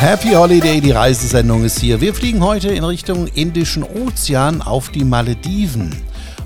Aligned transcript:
Happy 0.00 0.30
Holiday, 0.30 0.80
die 0.80 0.92
Reisesendung 0.92 1.62
ist 1.62 1.78
hier. 1.78 2.00
Wir 2.00 2.14
fliegen 2.14 2.42
heute 2.42 2.70
in 2.70 2.84
Richtung 2.84 3.26
Indischen 3.26 3.82
Ozean 3.82 4.62
auf 4.62 4.88
die 4.88 5.04
Malediven. 5.04 5.94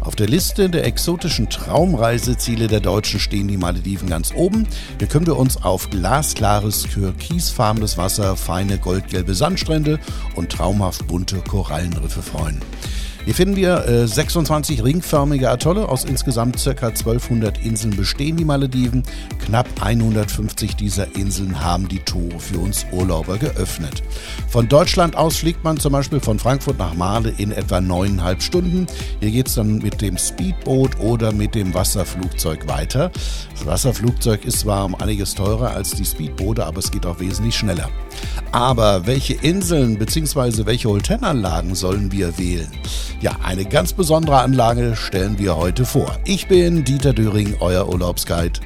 Auf 0.00 0.16
der 0.16 0.26
Liste 0.26 0.68
der 0.68 0.84
exotischen 0.84 1.48
Traumreiseziele 1.48 2.66
der 2.66 2.80
Deutschen 2.80 3.20
stehen 3.20 3.46
die 3.46 3.56
Malediven 3.56 4.08
ganz 4.08 4.32
oben. 4.34 4.66
Hier 4.98 5.06
können 5.06 5.28
wir 5.28 5.36
uns 5.36 5.62
auf 5.62 5.88
glasklares, 5.88 6.82
türkisfarbenes 6.82 7.96
Wasser, 7.96 8.36
feine 8.36 8.76
goldgelbe 8.78 9.36
Sandstrände 9.36 10.00
und 10.34 10.50
traumhaft 10.50 11.06
bunte 11.06 11.36
Korallenriffe 11.36 12.22
freuen. 12.22 12.60
Hier 13.24 13.34
finden 13.34 13.56
wir 13.56 13.88
äh, 13.88 14.06
26 14.06 14.84
ringförmige 14.84 15.50
Atolle. 15.50 15.88
Aus 15.88 16.04
insgesamt 16.04 16.62
ca. 16.62 16.70
1200 16.70 17.64
Inseln 17.64 17.96
bestehen 17.96 18.36
die 18.36 18.44
Malediven. 18.44 19.02
Knapp 19.46 19.66
150 19.80 20.76
dieser 20.76 21.16
Inseln 21.16 21.64
haben 21.64 21.88
die 21.88 22.00
Tore 22.00 22.38
für 22.38 22.58
uns 22.58 22.84
Urlauber 22.92 23.38
geöffnet. 23.38 24.02
Von 24.48 24.68
Deutschland 24.68 25.16
aus 25.16 25.36
fliegt 25.36 25.64
man 25.64 25.78
zum 25.78 25.92
Beispiel 25.92 26.20
von 26.20 26.38
Frankfurt 26.38 26.78
nach 26.78 26.92
Male 26.94 27.32
in 27.38 27.50
etwa 27.50 27.80
neuneinhalb 27.80 28.42
Stunden. 28.42 28.86
Hier 29.20 29.30
geht 29.30 29.48
es 29.48 29.54
dann 29.54 29.78
mit 29.78 30.02
dem 30.02 30.18
Speedboot 30.18 31.00
oder 31.00 31.32
mit 31.32 31.54
dem 31.54 31.72
Wasserflugzeug 31.72 32.68
weiter. 32.68 33.10
Das 33.54 33.64
Wasserflugzeug 33.64 34.44
ist 34.44 34.60
zwar 34.60 34.84
um 34.84 34.94
einiges 34.96 35.34
teurer 35.34 35.70
als 35.70 35.92
die 35.92 36.04
Speedboote, 36.04 36.66
aber 36.66 36.80
es 36.80 36.90
geht 36.90 37.06
auch 37.06 37.20
wesentlich 37.20 37.56
schneller. 37.56 37.88
Aber 38.52 39.06
welche 39.06 39.34
Inseln 39.34 39.98
bzw. 39.98 40.66
welche 40.66 40.88
Hotelanlagen 40.88 41.74
sollen 41.74 42.12
wir 42.12 42.38
wählen? 42.38 42.70
Ja, 43.20 43.36
eine 43.42 43.64
ganz 43.64 43.92
besondere 43.92 44.40
Anlage 44.40 44.96
stellen 44.96 45.38
wir 45.38 45.56
heute 45.56 45.84
vor. 45.84 46.18
Ich 46.24 46.46
bin 46.46 46.84
Dieter 46.84 47.12
Döring, 47.12 47.56
euer 47.60 47.88
Urlaubsguide. 47.88 48.60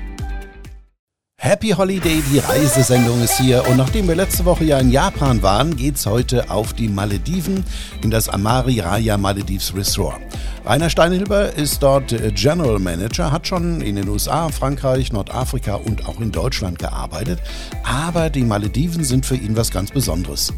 Happy 1.41 1.71
Holiday, 1.71 2.21
die 2.33 2.41
Reisesendung 2.41 3.23
ist 3.23 3.39
hier 3.39 3.65
und 3.69 3.77
nachdem 3.77 4.09
wir 4.09 4.17
letzte 4.17 4.45
Woche 4.45 4.65
ja 4.65 4.81
in 4.81 4.91
Japan 4.91 5.41
waren, 5.41 5.77
geht's 5.77 6.05
heute 6.05 6.51
auf 6.51 6.73
die 6.73 6.89
Malediven 6.89 7.63
in 8.03 8.11
das 8.11 8.29
Amari 8.29 8.81
Raya 8.81 9.17
Maledives 9.17 9.73
Resort. 9.77 10.19
Rainer 10.67 10.91
Steinhilber 10.91 11.53
ist 11.53 11.81
dort 11.81 12.13
General 12.35 12.81
Manager, 12.81 13.31
hat 13.31 13.47
schon 13.47 13.81
in 13.83 13.95
den 13.95 14.09
USA, 14.09 14.49
Frankreich, 14.49 15.13
Nordafrika 15.13 15.77
und 15.77 16.09
auch 16.09 16.21
in 16.21 16.33
Deutschland 16.33 16.81
gearbeitet, 16.81 17.39
aber 17.85 18.31
die 18.31 18.43
Malediven 18.43 19.05
sind 19.05 19.25
für 19.25 19.37
ihn 19.37 19.57
was 19.57 19.71
ganz 19.71 19.93
Besonderes. 19.93 20.53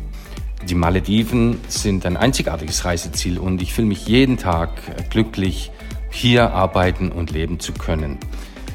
Die 0.66 0.74
Malediven 0.74 1.58
sind 1.68 2.06
ein 2.06 2.16
einzigartiges 2.16 2.86
Reiseziel 2.86 3.38
und 3.38 3.60
ich 3.60 3.74
fühle 3.74 3.88
mich 3.88 4.08
jeden 4.08 4.38
Tag 4.38 4.70
glücklich, 5.10 5.72
hier 6.10 6.52
arbeiten 6.52 7.12
und 7.12 7.32
leben 7.32 7.60
zu 7.60 7.74
können. 7.74 8.18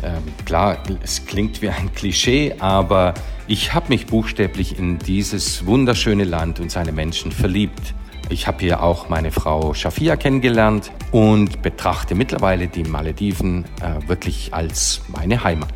Ähm, 0.06 0.22
klar, 0.46 0.78
es 1.02 1.26
klingt 1.26 1.64
wie 1.64 1.70
ein 1.70 1.92
Klischee, 1.96 2.54
aber 2.60 3.16
ich 3.48 3.74
habe 3.74 3.90
mich 3.90 4.06
buchstäblich 4.06 4.78
in 4.78 5.00
dieses 5.00 5.66
wunderschöne 5.66 6.26
Land 6.26 6.60
und 6.60 6.70
seine 6.70 6.92
Menschen 6.92 7.32
verliebt. 7.32 7.96
Ich 8.30 8.46
habe 8.46 8.60
hier 8.60 8.84
auch 8.84 9.10
meine 9.10 9.32
Frau 9.32 9.74
Shafia 9.74 10.16
kennengelernt 10.16 10.92
und 11.12 11.64
betrachte 11.64 12.14
mittlerweile 12.14 12.68
die 12.68 12.84
Malediven 12.84 13.66
äh, 13.82 14.08
wirklich 14.08 14.54
als 14.54 15.02
meine 15.08 15.44
Heimat. 15.44 15.74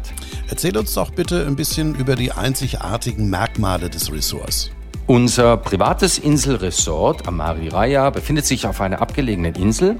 Erzähl 0.48 0.78
uns 0.78 0.94
doch 0.94 1.10
bitte 1.12 1.46
ein 1.48 1.56
bisschen 1.56 1.96
über 1.96 2.16
die 2.16 2.32
einzigartigen 2.32 3.30
Merkmale 3.32 3.90
des 3.90 4.12
Resorts. 4.12 4.70
Unser 5.08 5.58
privates 5.58 6.20
Inselresort 6.20 7.28
Amari 7.28 7.70
Raya 7.70 8.12
befindet 8.12 8.46
sich 8.46 8.68
auf 8.68 8.80
einer 8.80 9.02
abgelegenen 9.02 9.56
Insel 9.56 9.98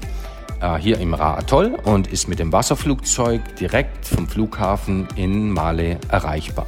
äh, 0.60 0.76
hier 0.78 0.98
im 0.98 1.14
Ra 1.14 1.34
Atoll 1.34 1.78
und 1.84 2.06
ist 2.06 2.28
mit 2.28 2.38
dem 2.38 2.52
Wasserflugzeug 2.52 3.56
direkt 3.56 4.06
vom 4.06 4.28
Flughafen 4.28 5.08
in 5.16 5.50
Male 5.50 5.98
erreichbar. 6.08 6.66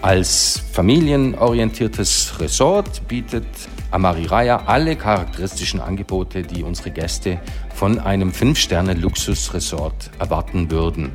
Als 0.00 0.62
familienorientiertes 0.72 2.38
Resort 2.38 3.08
bietet 3.08 3.46
Amari 3.90 4.26
Raya 4.26 4.64
alle 4.66 4.94
charakteristischen 4.96 5.80
Angebote, 5.80 6.42
die 6.42 6.62
unsere 6.62 6.90
Gäste 6.90 7.40
von 7.74 7.98
einem 7.98 8.30
5-Sterne-Luxusresort 8.30 10.10
erwarten 10.18 10.70
würden. 10.70 11.10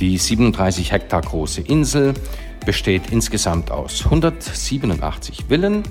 Die 0.00 0.18
37 0.18 0.92
Hektar 0.92 1.22
große 1.22 1.62
Insel 1.62 2.14
besteht 2.66 3.10
insgesamt 3.10 3.70
aus 3.70 4.04
187 4.04 5.46
Villen, 5.48 5.82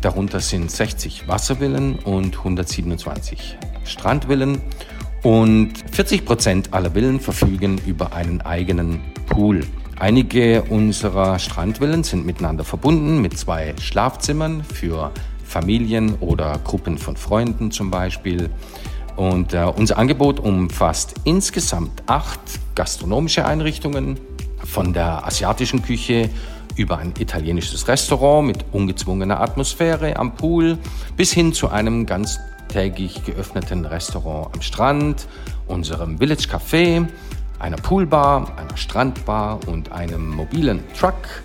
darunter 0.00 0.40
sind 0.40 0.70
60 0.70 1.26
Wasservillen 1.26 1.98
und 2.00 2.38
127 2.38 3.58
Strandvillen 3.84 4.60
und 5.22 5.72
40 5.92 6.24
Prozent 6.24 6.74
aller 6.74 6.90
Villen 6.92 7.20
verfügen 7.20 7.80
über 7.86 8.12
einen 8.12 8.40
eigenen 8.40 9.00
Pool. 9.26 9.64
Einige 9.98 10.62
unserer 10.62 11.38
Strandvillen 11.38 12.02
sind 12.02 12.26
miteinander 12.26 12.64
verbunden 12.64 13.20
mit 13.20 13.38
zwei 13.38 13.74
Schlafzimmern 13.80 14.64
für 14.64 15.12
Familien 15.44 16.16
oder 16.16 16.58
Gruppen 16.64 16.98
von 16.98 17.16
Freunden 17.16 17.70
zum 17.70 17.90
Beispiel. 17.90 18.50
Und 19.16 19.52
äh, 19.52 19.64
unser 19.64 19.98
Angebot 19.98 20.40
umfasst 20.40 21.14
insgesamt 21.24 22.02
acht 22.06 22.40
gastronomische 22.74 23.44
Einrichtungen, 23.44 24.18
von 24.64 24.92
der 24.92 25.26
asiatischen 25.26 25.82
Küche 25.82 26.30
über 26.76 26.98
ein 26.98 27.12
italienisches 27.18 27.86
Restaurant 27.88 28.46
mit 28.46 28.64
ungezwungener 28.72 29.40
Atmosphäre 29.40 30.16
am 30.16 30.34
Pool 30.34 30.78
bis 31.16 31.32
hin 31.32 31.52
zu 31.52 31.68
einem 31.68 32.06
ganz 32.06 32.38
täglich 32.72 33.22
geöffneten 33.24 33.84
Restaurant 33.84 34.54
am 34.54 34.62
Strand, 34.62 35.28
unserem 35.66 36.18
Village 36.18 36.48
Café, 36.48 37.06
einer 37.58 37.76
Poolbar, 37.76 38.50
einer 38.56 38.76
Strandbar 38.76 39.60
und 39.66 39.92
einem 39.92 40.30
mobilen 40.30 40.82
Truck. 40.98 41.42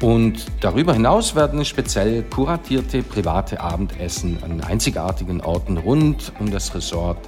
Und 0.00 0.46
darüber 0.60 0.94
hinaus 0.94 1.34
werden 1.34 1.64
speziell 1.66 2.22
kuratierte 2.22 3.02
private 3.02 3.60
Abendessen 3.60 4.38
an 4.42 4.62
einzigartigen 4.62 5.42
Orten 5.42 5.76
rund 5.76 6.32
um 6.40 6.50
das 6.50 6.74
Resort 6.74 7.18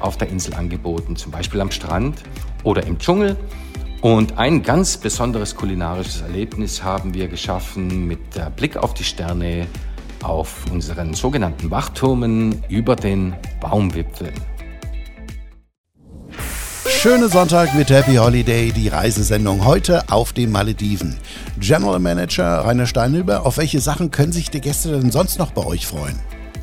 auf 0.00 0.18
der 0.18 0.28
Insel 0.28 0.54
angeboten, 0.54 1.16
zum 1.16 1.32
Beispiel 1.32 1.62
am 1.62 1.70
Strand 1.70 2.22
oder 2.64 2.86
im 2.86 2.98
Dschungel. 2.98 3.36
Und 4.02 4.38
ein 4.38 4.62
ganz 4.62 4.98
besonderes 4.98 5.56
kulinarisches 5.56 6.20
Erlebnis 6.20 6.82
haben 6.82 7.14
wir 7.14 7.28
geschaffen 7.28 8.06
mit 8.06 8.20
Blick 8.56 8.76
auf 8.76 8.92
die 8.92 9.04
Sterne 9.04 9.66
auf 10.22 10.64
unseren 10.72 11.14
sogenannten 11.14 11.70
Wachturmen 11.70 12.62
über 12.68 12.96
den 12.96 13.34
Baumwipfeln. 13.60 14.34
Schöne 16.86 17.28
Sonntag 17.28 17.74
mit 17.74 17.88
Happy 17.88 18.16
Holiday, 18.16 18.72
die 18.72 18.88
Reisesendung 18.88 19.64
heute 19.64 20.10
auf 20.10 20.34
den 20.34 20.52
Malediven. 20.52 21.16
General 21.58 21.98
Manager 21.98 22.64
Rainer 22.64 22.86
Steinhilber, 22.86 23.46
auf 23.46 23.56
welche 23.56 23.80
Sachen 23.80 24.10
können 24.10 24.32
sich 24.32 24.50
die 24.50 24.60
Gäste 24.60 25.00
denn 25.00 25.10
sonst 25.10 25.38
noch 25.38 25.52
bei 25.52 25.64
euch 25.64 25.86
freuen? 25.86 26.18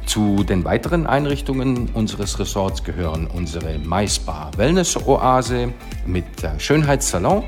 Zu 0.05 0.43
den 0.43 0.63
weiteren 0.63 1.07
Einrichtungen 1.07 1.89
unseres 1.89 2.39
Resorts 2.39 2.83
gehören 2.83 3.27
unsere 3.27 3.79
MySpa 3.79 4.51
Wellness 4.55 4.95
Oase 4.95 5.73
mit 6.05 6.25
Schönheitssalon. 6.59 7.43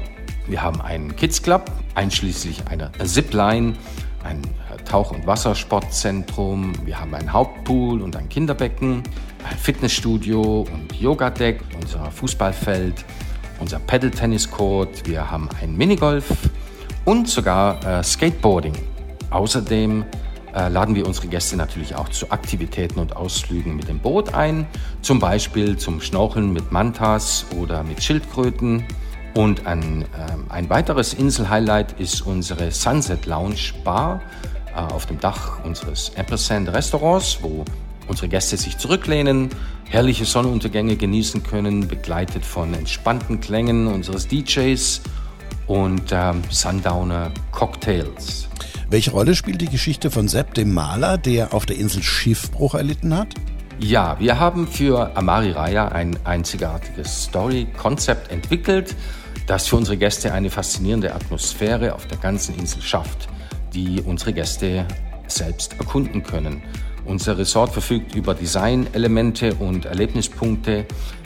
Wir 0.47 0.61
haben 0.61 0.81
einen 0.81 1.15
Kids 1.15 1.41
Club, 1.43 1.71
einschließlich 1.93 2.67
einer 2.67 2.91
Zipline, 3.05 3.75
ein 4.23 4.41
Tauch- 4.89 5.11
und 5.11 5.27
Wassersportzentrum, 5.27 6.73
wir 6.83 6.99
haben 6.99 7.13
einen 7.13 7.31
Hauptpool 7.31 8.01
und 8.01 8.15
ein 8.15 8.27
Kinderbecken, 8.27 9.03
ein 9.47 9.57
Fitnessstudio 9.57 10.61
und 10.61 10.93
Yogadeck, 10.99 11.61
unser 11.79 12.09
Fußballfeld, 12.09 13.05
unser 13.59 13.77
Paddle-Tennis-Court, 13.79 15.07
wir 15.07 15.29
haben 15.29 15.47
ein 15.61 15.77
Minigolf 15.77 16.25
und 17.05 17.27
sogar 17.27 17.85
äh, 17.85 18.03
Skateboarding. 18.03 18.73
Außerdem 19.29 20.05
äh, 20.55 20.69
laden 20.69 20.95
wir 20.95 21.05
unsere 21.05 21.27
Gäste 21.27 21.55
natürlich 21.55 21.95
auch 21.95 22.09
zu 22.09 22.31
Aktivitäten 22.31 22.99
und 22.99 23.15
Ausflügen 23.15 23.75
mit 23.75 23.87
dem 23.87 23.99
Boot 23.99 24.33
ein, 24.33 24.65
zum 25.03 25.19
Beispiel 25.19 25.77
zum 25.77 26.01
Schnorcheln 26.01 26.51
mit 26.51 26.71
Mantas 26.71 27.45
oder 27.55 27.83
mit 27.83 28.01
Schildkröten. 28.01 28.83
Und 29.35 29.67
ein, 29.67 30.01
äh, 30.01 30.05
ein 30.49 30.67
weiteres 30.71 31.13
Inselhighlight 31.13 31.99
ist 31.99 32.21
unsere 32.21 32.71
Sunset 32.71 33.27
Lounge 33.27 33.73
Bar 33.83 34.21
auf 34.75 35.05
dem 35.05 35.19
Dach 35.19 35.63
unseres 35.63 36.11
Ampersand 36.17 36.69
Restaurants, 36.69 37.39
wo 37.41 37.65
unsere 38.07 38.27
Gäste 38.27 38.57
sich 38.57 38.77
zurücklehnen, 38.77 39.49
herrliche 39.85 40.25
Sonnenuntergänge 40.25 40.95
genießen 40.95 41.43
können, 41.43 41.87
begleitet 41.87 42.45
von 42.45 42.73
entspannten 42.73 43.39
Klängen 43.39 43.87
unseres 43.87 44.27
DJs 44.27 45.01
und 45.67 46.03
ähm, 46.11 46.41
Sundowner 46.49 47.31
Cocktails. 47.51 48.47
Welche 48.89 49.11
Rolle 49.11 49.35
spielt 49.35 49.61
die 49.61 49.69
Geschichte 49.69 50.09
von 50.09 50.27
Sepp 50.27 50.55
dem 50.55 50.73
Maler, 50.73 51.19
der 51.19 51.53
auf 51.53 51.67
der 51.67 51.77
Insel 51.77 52.01
Schiffbruch 52.01 52.73
erlitten 52.73 53.15
hat? 53.15 53.35
Ja, 53.79 54.19
wir 54.19 54.39
haben 54.39 54.67
für 54.67 55.15
Amari 55.15 55.51
Raya 55.51 55.87
ein 55.89 56.17
einzigartiges 56.25 57.25
Story-Konzept 57.25 58.31
entwickelt, 58.31 58.95
das 59.45 59.67
für 59.67 59.77
unsere 59.77 59.97
Gäste 59.97 60.33
eine 60.33 60.49
faszinierende 60.49 61.13
Atmosphäre 61.13 61.93
auf 61.93 62.07
der 62.07 62.17
ganzen 62.17 62.57
Insel 62.57 62.81
schafft 62.81 63.29
die 63.73 64.01
unsere 64.01 64.33
Gäste 64.33 64.85
selbst 65.27 65.79
erkunden 65.79 66.23
können. 66.23 66.61
Unser 67.05 67.37
Resort 67.37 67.71
verfügt 67.71 68.15
über 68.15 68.33
Designelemente 68.33 69.55
und 69.55 69.85
Erlebnispunkte, 69.85 70.85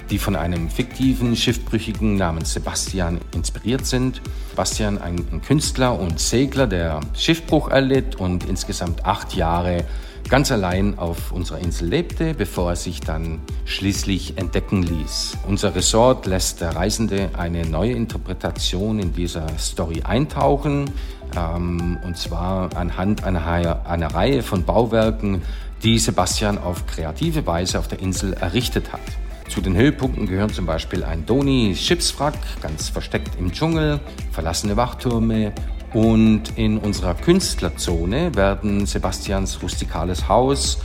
die 0.09 0.17
von 0.17 0.35
einem 0.35 0.69
fiktiven 0.69 1.35
Schiffbrüchigen 1.35 2.15
namens 2.15 2.53
Sebastian 2.53 3.19
inspiriert 3.33 3.85
sind. 3.85 4.21
Sebastian, 4.49 4.97
ein 4.99 5.41
Künstler 5.41 5.99
und 5.99 6.19
Segler, 6.19 6.67
der 6.67 6.99
Schiffbruch 7.15 7.69
erlitt 7.69 8.15
und 8.15 8.47
insgesamt 8.47 9.05
acht 9.05 9.33
Jahre 9.33 9.85
ganz 10.29 10.51
allein 10.51 10.97
auf 10.97 11.31
unserer 11.31 11.59
Insel 11.59 11.87
lebte, 11.89 12.33
bevor 12.33 12.71
er 12.71 12.75
sich 12.75 13.01
dann 13.01 13.41
schließlich 13.65 14.37
entdecken 14.37 14.83
ließ. 14.83 15.37
Unser 15.47 15.75
Resort 15.75 16.25
lässt 16.25 16.61
der 16.61 16.75
Reisende 16.75 17.29
eine 17.37 17.65
neue 17.65 17.93
Interpretation 17.93 18.99
in 18.99 19.13
dieser 19.13 19.47
Story 19.57 20.01
eintauchen, 20.03 20.89
ähm, 21.35 21.97
und 22.03 22.17
zwar 22.17 22.75
anhand 22.75 23.23
einer, 23.23 23.85
einer 23.85 24.13
Reihe 24.13 24.43
von 24.43 24.63
Bauwerken, 24.63 25.41
die 25.83 25.99
Sebastian 25.99 26.57
auf 26.57 26.87
kreative 26.87 27.45
Weise 27.45 27.79
auf 27.79 27.87
der 27.87 27.99
Insel 27.99 28.33
errichtet 28.33 28.93
hat. 28.93 29.01
Zu 29.49 29.61
den 29.61 29.75
Höhepunkten 29.75 30.25
gehören 30.25 30.51
zum 30.51 30.65
Beispiel 30.65 31.03
ein 31.03 31.25
Doni-Schiffswrack, 31.25 32.33
ganz 32.61 32.89
versteckt 32.89 33.37
im 33.37 33.51
Dschungel, 33.51 33.99
verlassene 34.31 34.77
Wachtürme 34.77 35.53
und 35.93 36.43
in 36.55 36.77
unserer 36.77 37.13
Künstlerzone 37.13 38.35
werden 38.35 38.85
Sebastians 38.85 39.61
rustikales 39.61 40.27
Haus 40.27 40.79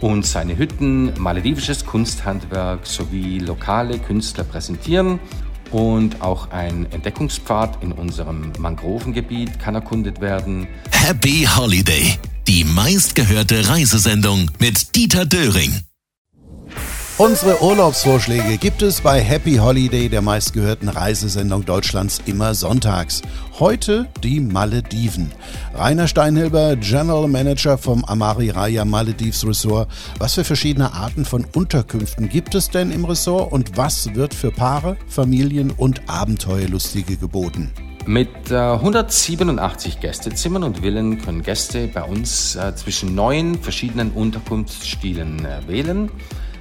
und 0.00 0.24
seine 0.24 0.56
Hütten, 0.56 1.12
maledivisches 1.18 1.84
Kunsthandwerk 1.84 2.86
sowie 2.86 3.38
lokale 3.38 3.98
Künstler 3.98 4.44
präsentieren. 4.44 5.18
Und 5.70 6.20
auch 6.20 6.50
ein 6.50 6.90
Entdeckungspfad 6.90 7.82
in 7.82 7.92
unserem 7.92 8.52
Mangrovengebiet 8.58 9.60
kann 9.60 9.76
erkundet 9.76 10.20
werden. 10.20 10.66
Happy 10.90 11.46
Holiday, 11.46 12.18
die 12.48 12.64
meistgehörte 12.64 13.68
Reisesendung 13.68 14.50
mit 14.58 14.96
Dieter 14.96 15.26
Döring. 15.26 15.89
Unsere 17.20 17.62
Urlaubsvorschläge 17.62 18.56
gibt 18.56 18.80
es 18.80 19.02
bei 19.02 19.20
Happy 19.20 19.56
Holiday, 19.56 20.08
der 20.08 20.22
meistgehörten 20.22 20.88
Reisesendung 20.88 21.66
Deutschlands, 21.66 22.22
immer 22.24 22.54
sonntags. 22.54 23.20
Heute 23.58 24.06
die 24.22 24.40
Malediven. 24.40 25.30
Rainer 25.74 26.08
Steinhilber, 26.08 26.76
General 26.76 27.28
Manager 27.28 27.76
vom 27.76 28.06
Amari 28.06 28.48
Raya 28.48 28.86
Maledives 28.86 29.46
Resort. 29.46 29.90
Was 30.18 30.36
für 30.36 30.44
verschiedene 30.44 30.94
Arten 30.94 31.26
von 31.26 31.44
Unterkünften 31.54 32.30
gibt 32.30 32.54
es 32.54 32.70
denn 32.70 32.90
im 32.90 33.04
Resort 33.04 33.52
und 33.52 33.76
was 33.76 34.14
wird 34.14 34.32
für 34.32 34.50
Paare, 34.50 34.96
Familien 35.06 35.72
und 35.72 36.08
Abenteuerlustige 36.08 37.18
geboten? 37.18 37.70
Mit 38.06 38.50
äh, 38.50 38.56
187 38.56 40.00
Gästezimmern 40.00 40.62
und 40.62 40.78
Villen 40.78 41.20
können 41.20 41.42
Gäste 41.42 41.86
bei 41.88 42.02
uns 42.02 42.56
äh, 42.56 42.74
zwischen 42.74 43.14
neun 43.14 43.56
verschiedenen 43.56 44.10
Unterkunftsstilen 44.12 45.44
äh, 45.44 45.68
wählen 45.68 46.10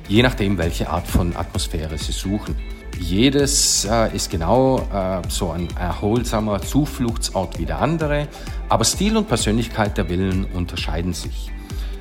je 0.09 0.23
nachdem, 0.23 0.57
welche 0.57 0.89
Art 0.89 1.07
von 1.07 1.35
Atmosphäre 1.35 1.97
Sie 1.97 2.11
suchen. 2.11 2.55
Jedes 2.99 3.85
äh, 3.85 4.13
ist 4.13 4.29
genau 4.29 4.79
äh, 4.91 5.21
so 5.29 5.51
ein 5.51 5.69
erholsamer 5.77 6.61
Zufluchtsort 6.61 7.57
wie 7.59 7.65
der 7.65 7.79
andere, 7.79 8.27
aber 8.67 8.83
Stil 8.83 9.15
und 9.15 9.27
Persönlichkeit 9.27 9.97
der 9.97 10.07
Villen 10.07 10.45
unterscheiden 10.45 11.13
sich. 11.13 11.51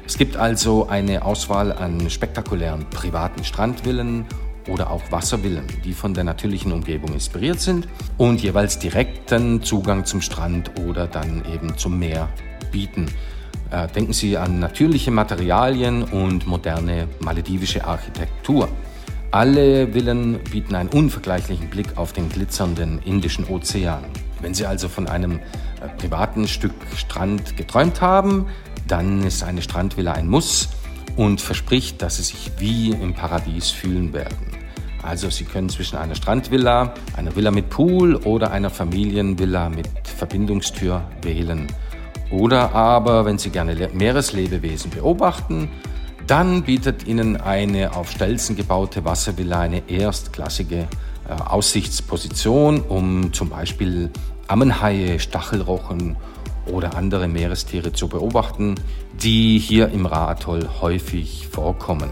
Es 0.07 0.17
gibt 0.17 0.37
also 0.37 0.89
eine 0.89 1.25
Auswahl 1.25 1.71
an 1.71 2.09
spektakulären 2.09 2.89
privaten 2.91 3.45
Strandvillen 3.45 4.25
oder 4.67 4.91
auch 4.91 5.03
Wasservillen, 5.13 5.67
die 5.85 5.93
von 5.93 6.15
der 6.15 6.25
natürlichen 6.25 6.73
Umgebung 6.73 7.13
inspiriert 7.13 7.61
sind 7.61 7.87
und 8.17 8.43
jeweils 8.43 8.79
direkten 8.79 9.63
Zugang 9.63 10.07
zum 10.07 10.23
Strand 10.23 10.81
oder 10.81 11.07
dann 11.07 11.45
eben 11.53 11.77
zum 11.77 11.99
Meer 11.99 12.29
bieten. 12.73 13.07
Äh, 13.71 13.87
denken 13.89 14.13
Sie 14.13 14.37
an 14.39 14.61
natürliche 14.61 15.11
Materialien 15.11 16.05
und 16.05 16.47
moderne 16.47 17.07
maledivische 17.21 17.85
Architektur. 17.85 18.69
Alle 19.31 19.93
Villen 19.93 20.39
bieten 20.51 20.75
einen 20.75 20.89
unvergleichlichen 20.89 21.69
Blick 21.69 21.99
auf 21.99 22.15
den 22.15 22.31
glitzernden 22.31 23.01
Indischen 23.05 23.47
Ozean. 23.47 24.05
Wenn 24.41 24.55
Sie 24.55 24.65
also 24.65 24.89
von 24.89 25.07
einem 25.07 25.33
äh, 25.33 25.89
privaten 25.99 26.49
Stück 26.49 26.73
Strand 26.97 27.59
geträumt 27.59 28.01
haben, 28.01 28.47
dann 28.87 29.23
ist 29.23 29.43
eine 29.43 29.61
Strandvilla 29.61 30.13
ein 30.13 30.29
Muss 30.29 30.71
und 31.17 31.43
verspricht, 31.43 32.01
dass 32.01 32.17
Sie 32.17 32.23
sich 32.23 32.51
wie 32.59 32.93
im 32.93 33.13
Paradies 33.13 33.69
fühlen 33.69 34.15
werden. 34.15 34.59
Also 35.03 35.29
Sie 35.29 35.45
können 35.45 35.69
zwischen 35.69 35.97
einer 35.97 36.15
Strandvilla, 36.15 36.95
einer 37.17 37.37
Villa 37.37 37.51
mit 37.51 37.69
Pool 37.69 38.17
oder 38.17 38.51
einer 38.51 38.71
Familienvilla 38.71 39.69
mit 39.69 39.89
Verbindungstür 40.05 41.03
wählen. 41.21 41.67
Oder 42.31 42.75
aber, 42.75 43.25
wenn 43.25 43.39
Sie 43.39 43.51
gerne 43.51 43.89
Meereslebewesen 43.93 44.91
beobachten, 44.91 45.71
dann 46.27 46.63
bietet 46.63 47.07
Ihnen 47.07 47.39
eine 47.39 47.97
auf 47.97 48.11
Stelzen 48.11 48.55
gebaute 48.55 49.05
Wasservilla 49.05 49.61
eine 49.61 49.89
erstklassige 49.89 50.81
äh, 51.29 51.33
Aussichtsposition, 51.33 52.83
um 52.83 53.33
zum 53.33 53.49
Beispiel 53.49 54.11
Ammenhaie, 54.47 55.19
Stachelrochen 55.19 56.17
oder 56.67 56.97
andere 56.97 57.29
Meerestiere 57.29 57.93
zu 57.93 58.09
beobachten, 58.09 58.75
die 59.23 59.59
hier 59.59 59.89
im 59.89 60.05
Raatoll 60.05 60.69
häufig 60.81 61.49
vorkommen. 61.51 62.11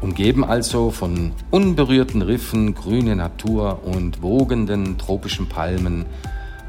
Umgeben 0.00 0.44
also 0.44 0.90
von 0.90 1.32
unberührten 1.50 2.22
Riffen, 2.22 2.74
grüne 2.74 3.16
Natur 3.16 3.80
und 3.84 4.22
wogenden 4.22 4.96
tropischen 4.96 5.46
Palmen 5.46 6.06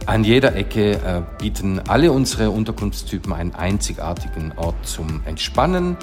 an 0.06 0.24
jeder 0.24 0.56
Ecke 0.56 0.94
äh, 0.94 1.22
bieten 1.40 1.80
alle 1.88 2.12
unsere 2.12 2.50
Unterkunftstypen 2.50 3.34
einen 3.34 3.54
einzigartigen 3.54 4.54
Ort 4.58 4.76
zum 4.86 5.22
Entspannen 5.26 5.98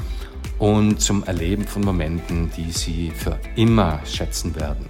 und 0.59 1.01
zum 1.01 1.25
Erleben 1.25 1.67
von 1.67 1.83
Momenten, 1.83 2.51
die 2.57 2.71
Sie 2.71 3.13
für 3.15 3.39
immer 3.57 4.01
schätzen 4.05 4.55
werden. 4.57 4.87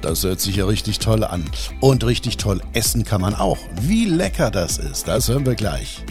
Das 0.00 0.24
hört 0.24 0.40
sich 0.40 0.56
ja 0.56 0.66
richtig 0.66 0.98
toll 0.98 1.24
an. 1.24 1.44
Und 1.80 2.04
richtig 2.04 2.36
toll 2.36 2.60
essen 2.72 3.04
kann 3.04 3.20
man 3.20 3.34
auch. 3.34 3.58
Wie 3.80 4.04
lecker 4.06 4.50
das 4.50 4.78
ist, 4.78 5.08
das 5.08 5.28
hören 5.28 5.46
wir 5.46 5.54
gleich. 5.54 6.04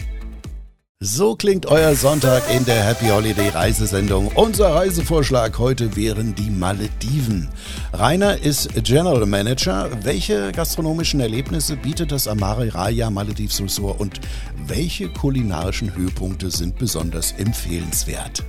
So 1.06 1.36
klingt 1.36 1.66
euer 1.66 1.94
Sonntag 1.94 2.42
in 2.50 2.64
der 2.64 2.82
Happy 2.82 3.08
Holiday 3.08 3.50
Reisesendung. 3.50 4.28
Unser 4.36 4.74
Reisevorschlag 4.74 5.58
heute 5.58 5.96
wären 5.96 6.34
die 6.34 6.48
Malediven. 6.48 7.50
Rainer 7.92 8.38
ist 8.38 8.70
General 8.84 9.26
Manager. 9.26 9.90
Welche 10.02 10.50
gastronomischen 10.52 11.20
Erlebnisse 11.20 11.76
bietet 11.76 12.10
das 12.10 12.26
Amari 12.26 12.70
Raya 12.70 13.10
Maledives 13.10 13.60
Resort 13.60 14.00
und 14.00 14.18
welche 14.66 15.10
kulinarischen 15.10 15.94
Höhepunkte 15.94 16.50
sind 16.50 16.78
besonders 16.78 17.32
empfehlenswert? 17.32 18.42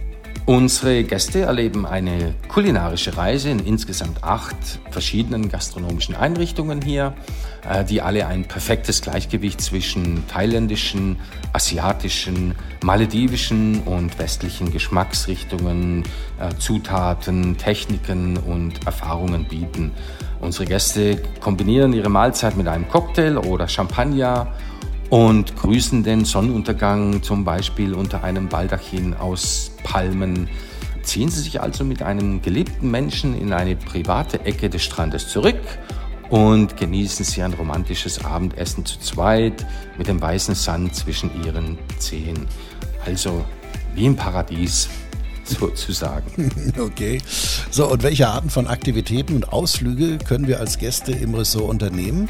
Unsere 0.47 1.03
Gäste 1.03 1.41
erleben 1.41 1.87
eine 1.87 2.35
kulinarische 2.49 3.17
Reise 3.17 3.49
in 3.49 3.57
insgesamt 3.57 4.23
acht 4.23 4.55
verschiedenen 4.91 5.49
gastronomischen 5.49 6.15
Einrichtungen 6.15 6.83
hier, 6.83 7.15
äh, 7.67 7.83
die 7.83 8.03
alle 8.03 8.27
ein 8.27 8.47
perfektes 8.47 9.01
Gleichgewicht 9.01 9.59
zwischen 9.59 10.27
thailändischen, 10.27 11.17
asiatischen, 11.51 12.53
maledivischen 12.83 13.81
und 13.85 14.19
westlichen 14.19 14.71
Geschmacksrichtungen, 14.71 16.03
äh, 16.39 16.53
Zutaten, 16.59 17.57
Techniken 17.57 18.37
und 18.37 18.85
Erfahrungen 18.85 19.45
bieten. 19.45 19.93
Unsere 20.41 20.65
Gäste 20.65 21.23
kombinieren 21.39 21.91
ihre 21.91 22.09
Mahlzeit 22.09 22.55
mit 22.55 22.67
einem 22.67 22.87
Cocktail 22.87 23.39
oder 23.39 23.67
Champagner 23.67 24.53
und 25.15 25.55
grüßen 25.55 26.03
den 26.03 26.25
Sonnenuntergang 26.25 27.23
zum 27.23 27.45
Beispiel 27.45 27.93
unter 27.93 28.25
einem 28.25 28.49
Baldachin 28.49 29.13
aus 29.13 29.71
Palmen. 29.81 30.49
Ziehen 31.03 31.29
Sie 31.29 31.39
sich 31.39 31.61
also 31.61 31.85
mit 31.85 32.01
einem 32.01 32.41
geliebten 32.41 32.91
Menschen 32.91 33.39
in 33.39 33.53
eine 33.53 33.77
private 33.77 34.41
Ecke 34.41 34.69
des 34.69 34.83
Strandes 34.83 35.29
zurück 35.29 35.61
und 36.29 36.75
genießen 36.75 37.23
Sie 37.23 37.41
ein 37.41 37.53
romantisches 37.53 38.25
Abendessen 38.25 38.85
zu 38.85 38.99
zweit 38.99 39.65
mit 39.97 40.09
dem 40.09 40.21
weißen 40.21 40.53
Sand 40.53 40.93
zwischen 40.93 41.31
Ihren 41.45 41.77
Zehen. 41.97 42.45
Also 43.05 43.45
wie 43.93 44.07
im 44.07 44.17
Paradies 44.17 44.89
sozusagen. 45.45 46.51
Okay. 46.77 47.21
So, 47.71 47.89
und 47.89 48.03
welche 48.03 48.27
Arten 48.27 48.49
von 48.49 48.67
Aktivitäten 48.67 49.37
und 49.37 49.53
Ausflüge 49.53 50.17
können 50.17 50.45
wir 50.45 50.59
als 50.59 50.77
Gäste 50.77 51.13
im 51.13 51.35
Ressort 51.35 51.69
unternehmen? 51.69 52.27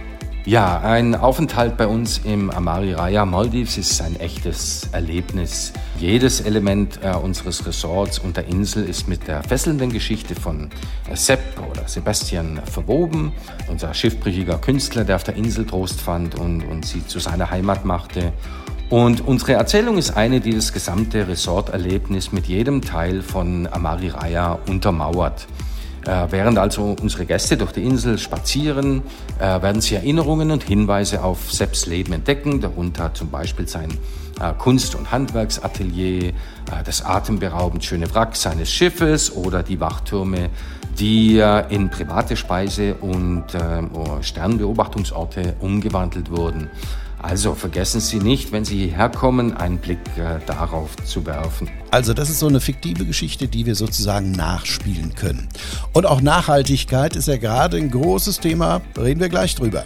Ja, 0.47 0.79
ein 0.81 1.15
Aufenthalt 1.15 1.75
bei 1.75 1.87
uns 1.87 2.19
im 2.19 2.51
Amari 2.51 2.93
Raya 2.93 3.25
Maldives 3.25 3.79
ist 3.79 3.99
ein 3.99 4.15
echtes 4.19 4.87
Erlebnis. 4.91 5.73
Jedes 5.99 6.39
Element 6.39 6.99
äh, 7.01 7.15
unseres 7.15 7.65
Resorts 7.65 8.19
und 8.19 8.37
der 8.37 8.45
Insel 8.45 8.87
ist 8.87 9.07
mit 9.07 9.27
der 9.27 9.41
fesselnden 9.41 9.91
Geschichte 9.91 10.35
von 10.35 10.69
äh, 11.11 11.15
Sepp 11.15 11.39
oder 11.71 11.87
Sebastian 11.87 12.61
verwoben, 12.71 13.31
unser 13.71 13.91
schiffbrüchiger 13.95 14.59
Künstler, 14.59 15.03
der 15.03 15.15
auf 15.15 15.23
der 15.23 15.35
Insel 15.35 15.65
Trost 15.65 15.99
fand 15.99 16.35
und, 16.35 16.61
und 16.61 16.85
sie 16.85 17.03
zu 17.07 17.17
seiner 17.17 17.49
Heimat 17.49 17.83
machte. 17.83 18.31
Und 18.91 19.25
unsere 19.27 19.53
Erzählung 19.53 19.97
ist 19.97 20.15
eine, 20.15 20.41
die 20.41 20.53
das 20.53 20.71
gesamte 20.71 21.27
Resorterlebnis 21.27 22.31
mit 22.33 22.45
jedem 22.45 22.83
Teil 22.83 23.23
von 23.23 23.67
Amari 23.71 24.09
Raya 24.09 24.59
untermauert. 24.67 25.47
Äh, 26.05 26.27
während 26.29 26.59
also 26.59 26.95
unsere 27.01 27.25
Gäste 27.25 27.57
durch 27.57 27.71
die 27.71 27.83
Insel 27.83 28.19
spazieren, 28.19 29.01
äh, 29.39 29.61
werden 29.61 29.81
sie 29.81 29.95
Erinnerungen 29.95 30.51
und 30.51 30.63
Hinweise 30.63 31.23
auf 31.23 31.51
Sepps 31.51 31.87
Leben 31.87 32.13
entdecken, 32.13 32.61
darunter 32.61 33.13
zum 33.15 33.31
Beispiel 33.31 33.67
sein 33.67 33.89
äh, 34.39 34.53
Kunst- 34.53 34.93
und 34.93 35.11
Handwerksatelier, 35.11 36.29
äh, 36.29 36.33
das 36.85 37.03
atemberaubend 37.03 37.83
schöne 37.83 38.13
Wrack 38.13 38.35
seines 38.35 38.71
Schiffes 38.71 39.35
oder 39.35 39.63
die 39.63 39.79
Wachtürme, 39.79 40.49
die 40.99 41.43
in 41.69 41.89
private 41.89 42.37
Speise- 42.37 42.95
und 42.95 43.53
äh, 43.53 43.81
oh, 43.93 44.21
Sternbeobachtungsorte 44.21 45.55
umgewandelt 45.59 46.31
wurden. 46.31 46.69
Also 47.25 47.55
vergessen 47.55 48.01
Sie 48.01 48.19
nicht, 48.19 48.51
wenn 48.51 48.65
Sie 48.65 48.77
hierher 48.77 49.09
kommen, 49.09 49.57
einen 49.57 49.79
Blick 49.79 49.97
äh, 50.15 50.37
darauf 50.45 50.95
zu 51.05 51.25
werfen. 51.25 51.67
Also 51.89 52.13
das 52.13 52.29
ist 52.29 52.37
so 52.37 52.47
eine 52.47 52.59
fiktive 52.59 53.03
Geschichte, 53.03 53.47
die 53.47 53.65
wir 53.65 53.73
sozusagen 53.73 54.31
nachspielen 54.31 55.15
können. 55.15 55.49
Und 55.91 56.05
auch 56.05 56.21
Nachhaltigkeit 56.21 57.15
ist 57.15 57.27
ja 57.27 57.37
gerade 57.37 57.77
ein 57.77 57.89
großes 57.89 58.41
Thema, 58.41 58.81
reden 58.95 59.21
wir 59.21 59.29
gleich 59.29 59.55
drüber. 59.55 59.85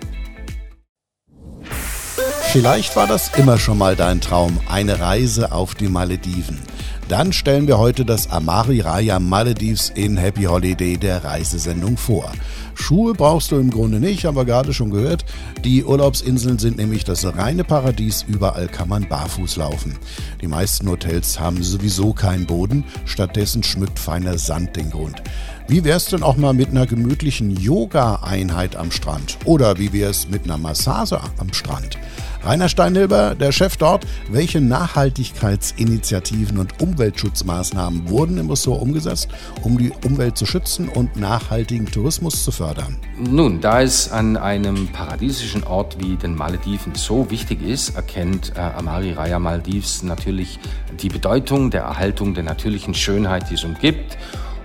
Vielleicht 2.52 2.98
war 2.98 3.08
das 3.08 3.32
immer 3.38 3.58
schon 3.58 3.78
mal 3.78 3.96
dein 3.96 4.20
Traum, 4.20 4.60
eine 4.68 5.00
Reise 5.00 5.54
auf 5.54 5.76
die 5.76 5.88
Malediven. 5.88 6.60
Dann 7.08 7.34
stellen 7.34 7.68
wir 7.68 7.80
heute 7.80 8.06
das 8.06 8.30
Amari 8.30 8.82
Raya 8.82 9.20
Maledives 9.20 9.92
in 9.96 10.16
Happy 10.18 10.44
Holiday 10.44 10.98
der 10.98 11.24
Reisesendung 11.24 11.98
vor. 11.98 12.32
Schuhe 12.76 13.14
brauchst 13.14 13.52
du 13.52 13.58
im 13.58 13.72
Grunde 13.72 14.00
nicht, 14.00 14.26
haben 14.26 14.38
wir 14.38 14.46
gerade 14.46 14.74
schon 14.74 14.92
gehört. 14.92 15.26
Die 15.64 15.84
Urlaubsinseln 15.84 16.60
sind 16.60 16.78
nämlich 16.78 17.04
das 17.04 17.26
reine 17.26 17.64
Paradies, 17.64 18.24
überall 18.28 18.68
kann 18.68 18.90
man 18.90 19.08
barfuß 19.08 19.58
laufen. 19.58 19.98
Die 20.42 20.48
meisten 20.48 20.88
Hotels 20.88 21.40
haben 21.40 21.64
sowieso 21.64 22.14
keinen 22.14 22.46
Boden, 22.46 22.84
stattdessen 23.06 23.64
schmückt 23.64 24.00
feiner 24.00 24.38
Sand 24.38 24.76
den 24.76 24.92
Grund. 24.92 25.22
Wie 25.68 25.84
wär's 25.84 26.06
denn 26.06 26.24
auch 26.24 26.36
mal 26.36 26.54
mit 26.54 26.70
einer 26.70 26.88
gemütlichen 26.88 27.56
Yoga-Einheit 27.56 28.76
am 28.76 28.90
Strand? 28.90 29.38
Oder 29.46 29.78
wie 29.78 29.94
wär's 29.94 30.28
mit 30.28 30.46
einer 30.46 30.58
Massage 30.58 31.20
am 31.38 31.54
Strand? 31.54 31.98
Rainer 32.44 32.70
Steinhilber, 32.70 33.36
der 33.36 33.52
Chef 33.52 33.78
dort, 33.78 34.08
welche 34.32 34.62
Nachhaltigkeitsinitiativen 34.62 36.58
und 36.58 36.69
Umweltschutzmaßnahmen 36.80 38.10
wurden 38.10 38.38
im 38.38 38.50
Ressort 38.50 38.82
umgesetzt, 38.82 39.30
um 39.64 39.78
die 39.78 39.92
Umwelt 40.06 40.38
zu 40.38 40.46
schützen 40.46 40.90
und 40.90 41.16
nachhaltigen 41.16 41.86
Tourismus 41.86 42.44
zu 42.44 42.52
fördern? 42.52 42.98
Nun, 43.18 43.62
da 43.62 43.82
es 43.82 44.12
an 44.12 44.38
einem 44.38 44.88
paradiesischen 44.88 45.64
Ort 45.64 45.98
wie 46.00 46.16
den 46.16 46.36
Malediven 46.36 46.96
so 46.96 47.30
wichtig 47.32 47.62
ist, 47.62 47.96
erkennt 47.96 48.54
äh, 48.56 48.60
Amari 48.60 49.14
Raya 49.14 49.40
Maldives 49.40 50.04
natürlich 50.04 50.60
die 51.02 51.10
Bedeutung 51.10 51.72
der 51.72 51.82
Erhaltung 51.82 52.34
der 52.34 52.44
natürlichen 52.44 52.94
Schönheit, 52.94 53.50
die 53.50 53.56
es 53.56 53.64
umgibt. 53.64 54.18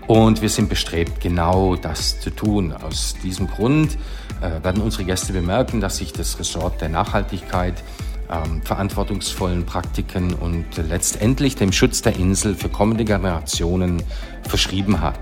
Und 0.07 0.43
wir 0.43 0.51
sind 0.51 0.69
bestrebt, 0.69 1.21
genau 1.21 1.77
das 1.77 2.21
zu 2.21 2.31
tun. 2.31 2.73
Aus 2.73 3.15
diesem 3.23 3.47
Grund 3.47 3.97
äh, 4.41 4.63
werden 4.63 4.83
unsere 4.83 5.05
Gäste 5.05 5.33
bemerken, 5.33 5.81
dass 5.81 5.97
sich 5.97 6.13
das 6.13 6.39
Ressort 6.39 6.81
der 6.81 6.91
Nachhaltigkeit, 6.91 7.83
ähm, 8.31 8.63
verantwortungsvollen 8.63 9.67
Praktiken 9.67 10.35
und 10.35 10.67
letztendlich 10.89 11.57
dem 11.57 11.73
Schutz 11.73 12.03
der 12.03 12.17
Insel 12.17 12.55
für 12.55 12.69
kommende 12.69 13.05
Generationen 13.05 14.03
verschrieben 14.49 15.01
hat. 15.01 15.19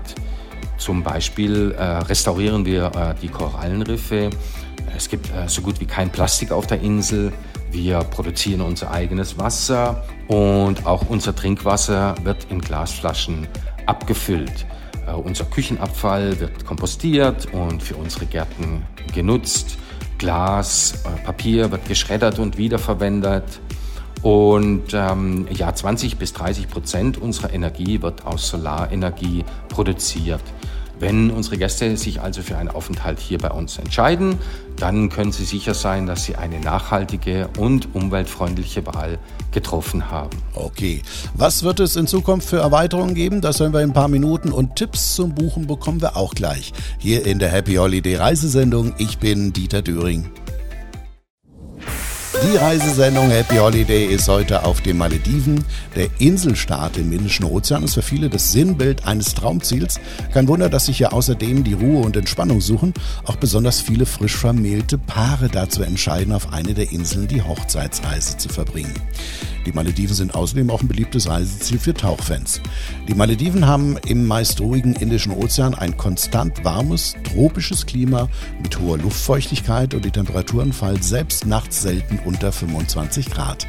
Zum 0.77 1.03
Beispiel 1.03 1.71
äh, 1.77 1.83
restaurieren 1.83 2.65
wir 2.65 2.91
äh, 2.95 3.15
die 3.21 3.29
Korallenriffe. 3.29 4.29
Es 4.95 5.09
gibt 5.09 5.29
äh, 5.29 5.47
so 5.47 5.61
gut 5.61 5.79
wie 5.79 5.85
kein 5.85 6.11
Plastik 6.11 6.51
auf 6.51 6.67
der 6.67 6.81
Insel. 6.81 7.31
Wir 7.71 7.99
produzieren 7.99 8.61
unser 8.61 8.91
eigenes 8.91 9.37
Wasser 9.37 10.03
und 10.27 10.85
auch 10.85 11.09
unser 11.09 11.35
Trinkwasser 11.35 12.15
wird 12.23 12.47
in 12.49 12.61
Glasflaschen 12.61 13.47
abgefüllt. 13.85 14.65
Äh, 15.07 15.13
unser 15.13 15.45
Küchenabfall 15.45 16.39
wird 16.39 16.65
kompostiert 16.65 17.47
und 17.53 17.81
für 17.81 17.95
unsere 17.95 18.25
Gärten 18.25 18.83
genutzt. 19.13 19.77
Glas, 20.23 20.93
äh, 21.03 21.25
Papier 21.25 21.69
wird 21.69 21.85
geschreddert 21.85 22.39
und 22.39 22.57
wiederverwendet. 22.57 23.43
Und 24.21 24.93
ähm, 24.93 25.45
ja, 25.51 25.75
20 25.75 26.17
bis 26.17 26.31
30 26.31 26.69
Prozent 26.69 27.17
unserer 27.17 27.51
Energie 27.51 28.01
wird 28.01 28.25
aus 28.25 28.47
Solarenergie 28.47 29.43
produziert. 29.67 30.39
Wenn 31.03 31.31
unsere 31.31 31.57
Gäste 31.57 31.97
sich 31.97 32.21
also 32.21 32.41
für 32.41 32.57
einen 32.57 32.69
Aufenthalt 32.69 33.19
hier 33.19 33.37
bei 33.37 33.49
uns 33.49 33.77
entscheiden, 33.77 34.37
dann 34.77 35.09
können 35.09 35.33
sie 35.33 35.43
sicher 35.43 35.73
sein, 35.73 36.07
dass 36.07 36.23
sie 36.23 36.37
eine 36.37 36.61
nachhaltige 36.61 37.49
und 37.57 37.93
umweltfreundliche 37.93 38.85
Wahl 38.85 39.19
getroffen 39.51 40.09
haben. 40.09 40.29
Okay, 40.53 41.01
was 41.33 41.63
wird 41.63 41.81
es 41.81 41.97
in 41.97 42.07
Zukunft 42.07 42.47
für 42.47 42.59
Erweiterungen 42.59 43.15
geben? 43.15 43.41
Das 43.41 43.59
hören 43.59 43.73
wir 43.73 43.81
in 43.81 43.89
ein 43.89 43.93
paar 43.93 44.07
Minuten 44.07 44.53
und 44.53 44.77
Tipps 44.77 45.15
zum 45.15 45.35
Buchen 45.35 45.67
bekommen 45.67 46.01
wir 46.01 46.15
auch 46.15 46.35
gleich. 46.35 46.71
Hier 46.99 47.25
in 47.25 47.37
der 47.37 47.49
Happy 47.49 47.75
Holiday 47.75 48.15
Reisesendung. 48.15 48.93
Ich 48.97 49.17
bin 49.17 49.51
Dieter 49.51 49.81
Döring. 49.81 50.29
Die 52.43 52.57
Reisesendung 52.57 53.29
Happy 53.29 53.55
Holiday 53.55 54.05
ist 54.05 54.27
heute 54.27 54.65
auf 54.65 54.81
den 54.81 54.97
Malediven. 54.97 55.63
Der 55.95 56.09
Inselstaat 56.19 56.97
im 56.97 57.13
Indischen 57.13 57.45
Ozean 57.45 57.83
ist 57.83 57.93
für 57.93 58.01
viele 58.01 58.29
das 58.29 58.51
Sinnbild 58.51 59.07
eines 59.07 59.33
Traumziels. 59.33 59.97
Kein 60.33 60.49
Wunder, 60.49 60.67
dass 60.67 60.87
sich 60.87 60.97
hier 60.97 61.13
außerdem 61.13 61.63
die 61.63 61.71
Ruhe 61.71 62.03
und 62.03 62.17
Entspannung 62.17 62.59
suchen. 62.59 62.93
Auch 63.23 63.37
besonders 63.37 63.79
viele 63.79 64.05
frisch 64.05 64.35
vermählte 64.35 64.97
Paare 64.97 65.47
dazu 65.47 65.83
entscheiden, 65.83 66.33
auf 66.33 66.51
eine 66.51 66.73
der 66.73 66.91
Inseln 66.91 67.29
die 67.29 67.41
Hochzeitsreise 67.41 68.35
zu 68.35 68.49
verbringen. 68.49 68.93
Die 69.65 69.71
Malediven 69.71 70.15
sind 70.15 70.35
außerdem 70.35 70.69
auch 70.69 70.81
ein 70.81 70.87
beliebtes 70.87 71.29
Reiseziel 71.29 71.79
für 71.79 71.93
Tauchfans. 71.93 72.61
Die 73.07 73.13
Malediven 73.13 73.65
haben 73.65 73.97
im 74.05 74.27
meist 74.27 74.59
ruhigen 74.61 74.93
Indischen 74.93 75.31
Ozean 75.31 75.73
ein 75.73 75.95
konstant 75.97 76.63
warmes, 76.63 77.15
tropisches 77.23 77.85
Klima 77.85 78.27
mit 78.61 78.79
hoher 78.79 78.97
Luftfeuchtigkeit 78.97 79.93
und 79.93 80.03
die 80.03 80.11
Temperaturen 80.11 80.73
fallen 80.73 81.01
selbst 81.01 81.45
nachts 81.45 81.81
selten 81.81 82.19
unter 82.25 82.51
25 82.51 83.29
Grad. 83.31 83.67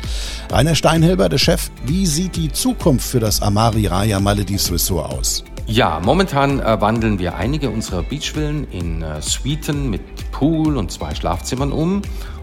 Rainer 0.50 0.74
Steinhilber, 0.74 1.28
der 1.28 1.38
Chef, 1.38 1.70
wie 1.86 2.06
sieht 2.06 2.36
die 2.36 2.50
Zukunft 2.50 3.06
für 3.06 3.20
das 3.20 3.40
Amari 3.40 3.86
Raya 3.86 4.20
Maledives 4.20 4.72
Resort 4.72 5.12
aus? 5.12 5.44
Ja, 5.66 5.98
momentan 6.04 6.60
äh, 6.60 6.78
wandeln 6.80 7.18
wir 7.18 7.36
einige 7.36 7.70
unserer 7.70 8.02
Beachvillen 8.02 8.70
in 8.70 9.00
äh, 9.00 9.22
Suiten 9.22 9.88
mit 9.88 10.02
Pool 10.30 10.76
und 10.76 10.92
zwei 10.92 11.14
Schlafzimmern 11.14 11.72
um 11.72 12.02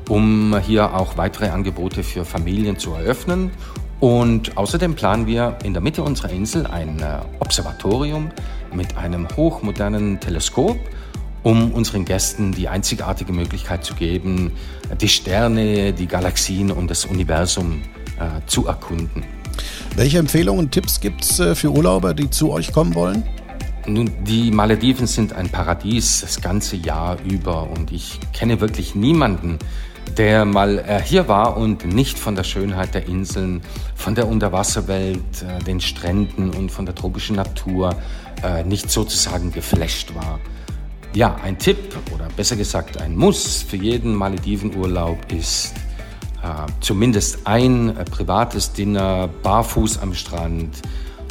um 0.10 0.58
hier 0.60 0.94
auch 0.94 1.18
weitere 1.18 1.50
Angebote 1.50 2.04
für 2.04 2.26
Familien 2.26 2.78
zu 2.78 2.94
eröffnen. 2.94 3.52
Und 4.00 4.58
außerdem 4.58 4.96
planen 4.96 5.28
wir 5.28 5.60
in 5.64 5.74
der 5.74 5.82
Mitte 5.82 6.02
unserer 6.04 6.32
Insel 6.32 6.66
ein 6.66 7.00
äh, 7.00 7.20
Observatorium 7.40 8.32
mit 8.74 8.98
einem 8.98 9.28
hochmodernen 9.36 10.20
Teleskop, 10.20 10.78
um 11.44 11.72
unseren 11.72 12.06
Gästen 12.06 12.52
die 12.52 12.68
einzigartige 12.68 13.32
Möglichkeit 13.32 13.84
zu 13.86 13.94
geben, 13.94 14.54
die 15.00 15.08
Sterne, 15.08 15.94
die 15.94 16.08
Galaxien 16.08 16.72
und 16.72 16.90
das 16.90 17.06
Universum 17.06 17.82
äh, 18.20 18.46
zu 18.48 18.66
erkunden. 18.66 19.24
Welche 19.96 20.20
Empfehlungen 20.20 20.66
und 20.66 20.72
Tipps 20.72 21.00
gibt 21.00 21.24
es 21.24 21.40
äh, 21.40 21.54
für 21.56 21.72
Urlauber, 21.72 22.14
die 22.14 22.30
zu 22.30 22.52
euch 22.52 22.72
kommen 22.72 22.96
wollen? 22.96 23.24
Nun, 23.88 24.12
die 24.24 24.52
Malediven 24.52 25.08
sind 25.08 25.34
ein 25.34 25.50
Paradies 25.50 26.22
das 26.22 26.42
ganze 26.42 26.76
Jahr 26.76 27.18
über 27.24 27.70
und 27.70 27.92
ich 27.92 28.20
kenne 28.32 28.62
wirklich 28.62 28.94
niemanden, 28.94 29.58
der 30.18 30.46
mal 30.46 30.80
äh, 30.80 31.02
hier 31.02 31.28
war 31.28 31.58
und 31.58 31.86
nicht 31.86 32.20
von 32.20 32.36
der 32.36 32.44
Schönheit 32.44 32.94
der 32.94 33.08
Inseln, 33.08 33.62
von 33.96 34.16
der 34.16 34.28
Unterwasserwelt, 34.28 35.20
äh, 35.42 35.64
den 35.64 35.80
Stränden 35.80 36.52
und 36.52 36.72
von 36.72 36.86
der 36.86 36.96
tropischen 36.96 37.36
Natur 37.36 37.96
äh, 38.44 38.64
nicht 38.64 38.92
sozusagen 38.92 39.52
geflasht 39.52 40.14
war. 40.16 40.40
Ja, 41.14 41.36
ein 41.44 41.58
Tipp 41.58 41.78
oder 42.14 42.28
besser 42.36 42.56
gesagt 42.56 43.02
ein 43.02 43.16
Muss 43.16 43.62
für 43.62 43.78
jeden 43.78 44.16
Maledivenurlaub 44.16 45.32
ist 45.32 45.74
zumindest 46.80 47.46
ein 47.46 47.94
privates 48.10 48.74
Dinner 48.74 49.30
barfuß 49.44 50.00
am 50.00 50.16
Strand, 50.16 50.82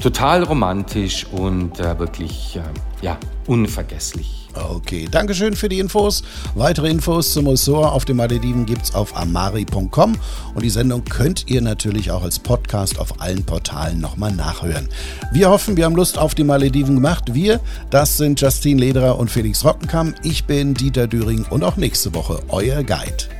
total 0.00 0.42
romantisch 0.42 1.26
und 1.26 1.78
äh, 1.80 1.98
wirklich 1.98 2.58
ja, 3.02 3.18
unvergesslich. 3.46 4.40
Okay, 4.54 5.06
Dankeschön 5.10 5.54
für 5.54 5.68
die 5.68 5.78
Infos. 5.78 6.22
Weitere 6.54 6.90
Infos 6.90 7.32
zum 7.32 7.46
Ressort 7.46 7.92
auf 7.92 8.04
den 8.04 8.16
Malediven 8.16 8.66
gibt 8.66 8.82
es 8.82 8.94
auf 8.94 9.16
amari.com 9.16 10.16
und 10.54 10.62
die 10.62 10.70
Sendung 10.70 11.04
könnt 11.04 11.48
ihr 11.48 11.60
natürlich 11.60 12.10
auch 12.10 12.22
als 12.22 12.38
Podcast 12.38 12.98
auf 12.98 13.20
allen 13.20 13.44
Portalen 13.44 14.00
nochmal 14.00 14.32
nachhören. 14.32 14.88
Wir 15.32 15.50
hoffen, 15.50 15.76
wir 15.76 15.84
haben 15.84 15.96
Lust 15.96 16.18
auf 16.18 16.34
die 16.34 16.44
Malediven 16.44 16.96
gemacht. 16.96 17.32
Wir, 17.34 17.60
das 17.90 18.16
sind 18.16 18.40
Justine 18.40 18.80
Lederer 18.80 19.18
und 19.18 19.30
Felix 19.30 19.64
Rockenkamp. 19.64 20.16
Ich 20.24 20.44
bin 20.44 20.74
Dieter 20.74 21.06
Düring 21.06 21.46
und 21.50 21.62
auch 21.62 21.76
nächste 21.76 22.14
Woche 22.14 22.40
euer 22.48 22.82
Guide. 22.82 23.39